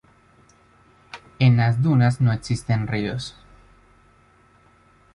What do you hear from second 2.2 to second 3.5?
no existen ríos.